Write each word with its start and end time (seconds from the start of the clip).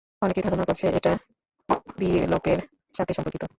অনেকেই 0.21 0.43
ধারণা 0.43 0.63
করছে 0.63 0.85
এটা 0.97 1.11
ব্লিপের 1.97 2.59
সাথে 2.97 3.11
সম্পর্কিত। 3.13 3.43